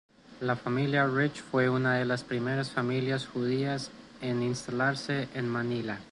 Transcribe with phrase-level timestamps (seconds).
[0.39, 5.99] La familia Rich fue una de las primeras familias judías en instalarse en Manila.